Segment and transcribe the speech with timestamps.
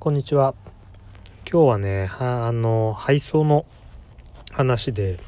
[0.00, 0.54] こんにちは。
[1.46, 3.66] 今日はね、はあの、配送の
[4.50, 5.18] 話で、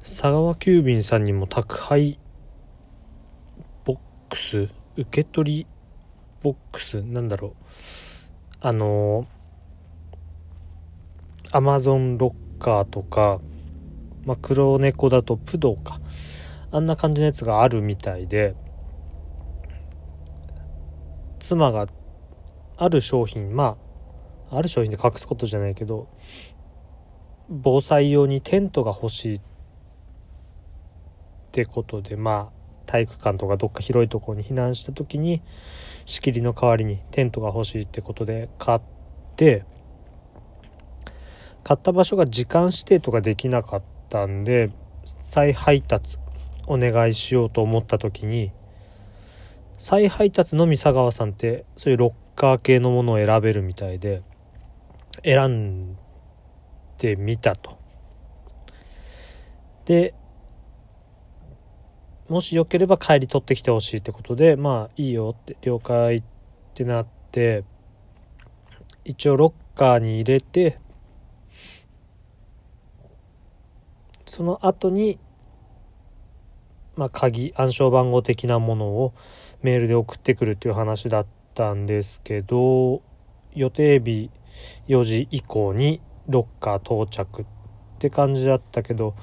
[0.00, 2.18] 佐川急便さんにも宅配
[3.84, 3.98] ボッ
[4.30, 5.66] クス、受け取り
[6.42, 7.52] ボックス、なんだろう。
[8.62, 9.26] あの、
[11.52, 13.38] アマゾンロッカーとか、
[14.24, 16.00] まあ、黒猫だとプドか。
[16.70, 18.56] あんな感じのやつがあるみたいで、
[21.38, 21.86] 妻が
[22.76, 23.76] ある商品ま
[24.50, 26.08] あある商品で隠すことじゃないけど
[27.48, 29.40] 防災用にテントが欲しいっ
[31.52, 35.42] てことでまあ体育館とかどっか広いところに避難した時に
[36.04, 38.80] 仕切りの代わりにテントが欲しいってことで買っ
[39.36, 39.64] て
[41.62, 44.70] 買った場所が時間指定とかできなかったんで
[45.24, 46.18] 再配達
[46.66, 48.52] お願いしようと思った時に
[49.78, 54.22] 再配達のみ佐川さんってそういうロッカー系のものを選べるみたいで
[55.24, 55.96] 選ん
[56.98, 57.78] でみたと。
[59.86, 60.12] で
[62.28, 66.22] もしよければ帰り取ってきてほしいってことでまあいいよって了解っ
[66.74, 67.64] てなって
[69.04, 70.78] 一応ロッカーに入れて
[74.26, 75.18] その後に
[76.96, 79.14] まあ鍵暗証番号的なものを
[79.62, 83.02] メールで送ってくるっていう話だったたんですけど
[83.52, 84.30] 予定日
[84.88, 87.44] 4時以降にロッカー到着っ
[87.98, 89.14] て感じだったけど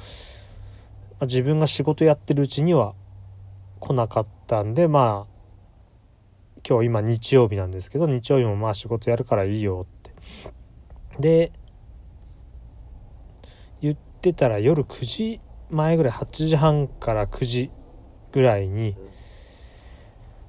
[1.21, 2.93] 自分が仕事やってるうちには
[3.79, 5.31] 来なかったんでまあ
[6.67, 10.11] 今日今日曜日なんですけど日曜日もまあ仕事やるからいいよって。
[11.19, 11.51] で
[13.81, 17.71] 言ってたら夜9時前ぐらい8時半から9時
[18.31, 18.95] ぐらいに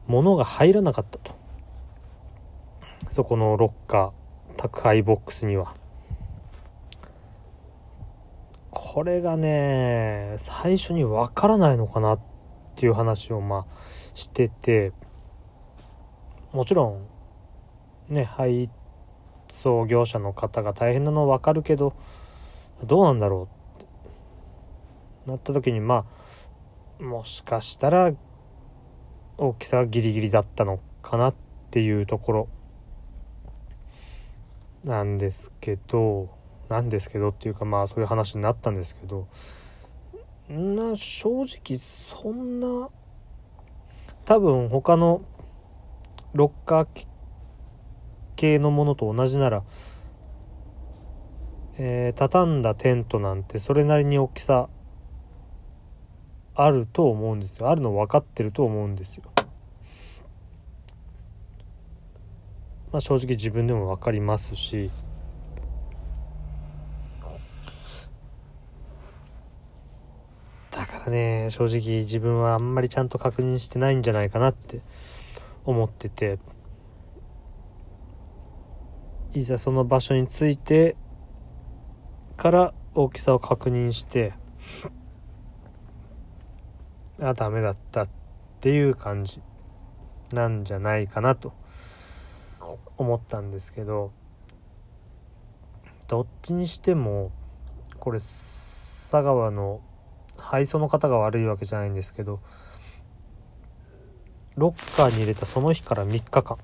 [0.07, 1.42] 物が入らなかったと
[3.13, 5.75] そこのロッカー宅配ボックスには。
[8.71, 12.21] これがね最初にわからないのかなっ
[12.75, 13.77] ていう話をまあ
[14.15, 14.95] してて。
[16.55, 17.03] もちろ
[18.09, 18.71] んね配
[19.51, 21.95] 送業者の方が大変なのはわかるけど
[22.83, 25.31] どうなんだろうって。
[25.31, 26.07] なった時にま
[26.99, 28.11] あもしかしたら
[29.37, 31.35] 大きさがギリギリだったのかなっ
[31.71, 32.49] ていうところ。
[34.85, 36.31] なんですけど
[36.69, 39.29] なんですけどっていうかまあそういう話になったんですけど
[40.49, 42.89] な正直そんな
[44.25, 45.23] 多分他の
[46.35, 47.07] ロッカー
[48.37, 49.63] 系のものと同じなら、
[51.79, 54.69] えー、畳んだテントなんてそれなりに大きさ
[56.55, 59.25] あると思うんですよあるの分かってると思うんですよ。
[62.93, 64.91] まあ、正直自分でも分かりますし。
[70.71, 74.81] だからね正直自分はあんまりちゃんと確認してないんじゃないかなって
[75.65, 76.39] 思ってて。
[79.35, 80.95] いざその場所について
[82.37, 84.35] から大きさを確認して
[87.19, 88.09] あダメだったっ
[88.61, 89.41] ていう感じ
[90.35, 91.55] なんじゃないかなと。
[92.97, 94.13] 思ったんですけど
[96.09, 97.31] どっちにしても
[97.99, 99.81] これ佐川の
[100.37, 102.41] 配送の方が悪いわけじゃないんですけど
[104.57, 106.59] ロッカーに入れたその日から3日間。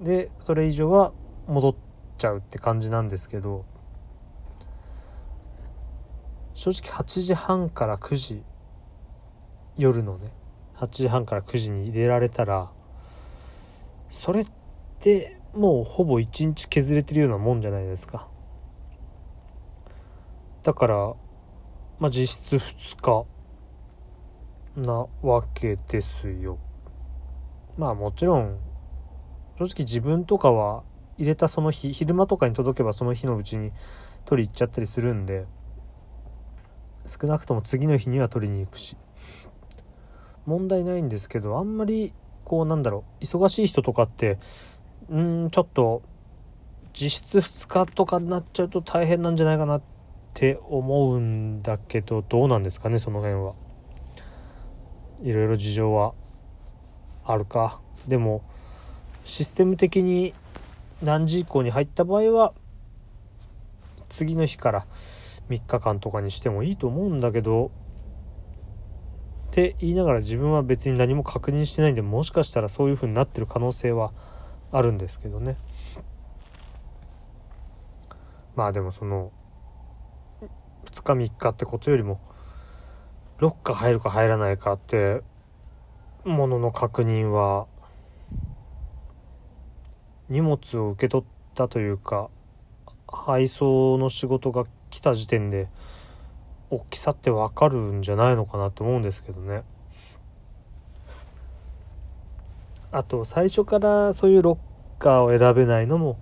[0.00, 1.12] でそれ以上は
[1.46, 1.74] 戻っ
[2.18, 3.64] ちゃうって感じなんですけど
[6.54, 8.42] 正直8時半から9時
[9.76, 10.32] 夜のね
[10.76, 12.70] 8時半から9時に入れられたら
[14.12, 14.46] それっ
[15.00, 18.28] てもうほぼ1日削れてるようなもんじゃないですか。
[20.62, 21.14] だから
[21.98, 23.26] まあ実質2日
[24.78, 26.58] なわけですよ。
[27.78, 28.58] まあもちろん
[29.58, 30.82] 正直自分とかは
[31.16, 33.72] 入れたその日昼間とかに届けばその日のうちに
[34.26, 35.46] 取り行っちゃったりするんで
[37.06, 38.94] 少なくとも次の日には取りに行くし。
[40.44, 42.12] 問題ないんですけどあんまり
[42.52, 44.36] こうなんだろう忙しい人とかって
[45.08, 46.02] うんちょっと
[46.92, 49.82] 実質2日とかになっちゃうと大変なんじゃないかなっ
[50.34, 53.54] て思うんだけどどうなんですかねその辺は。
[55.22, 56.12] いろいろ事情は
[57.24, 57.80] あるか。
[58.06, 58.42] でも
[59.24, 60.34] システム的に
[61.00, 62.52] 何時以降に入った場合は
[64.10, 64.86] 次の日から
[65.48, 67.70] 3日間とかにしてもいいと思うんだけど
[69.52, 74.14] って言いながら自分は別に何も確認してないんでもしかしたらそういう風になってる可能性は
[74.72, 75.58] あるんですけどね。
[78.56, 79.30] まあでもその
[80.86, 82.18] 2日3日ってことよりも
[83.40, 85.20] ロッカー入るか入らないかって
[86.24, 87.66] ものの確認は
[90.30, 92.30] 荷物を受け取ったというか
[93.06, 95.68] 配送の仕事が来た時点で
[96.72, 99.62] 大きさってわかるんじゃないのかなと思うんですけどね。
[102.90, 106.18] あと最初からそういうロッカーを選べないのも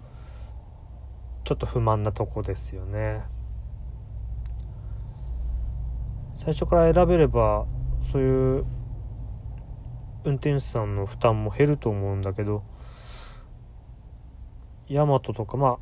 [1.44, 3.23] ちょっと不満なとこですよね。
[6.35, 7.67] 最初から選べれば
[8.11, 8.64] そういう
[10.25, 12.64] 運転手さんの負担も減ると思うんだけど
[14.88, 15.79] ヤマトとかま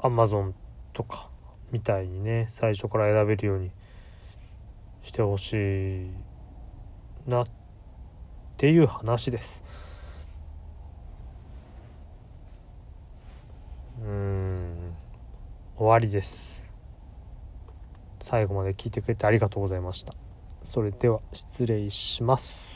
[0.00, 0.54] あアマゾン
[0.92, 1.30] とか
[1.70, 3.70] みたいにね最初から選べるように
[5.06, 6.10] してほしい
[7.28, 7.46] なっ
[8.56, 9.62] ていう話です。
[14.02, 14.94] うん
[15.76, 16.64] 終わりです。
[18.20, 20.12] 最後まで聞いてくれてありがとうございました。
[20.64, 22.75] それでは失礼します。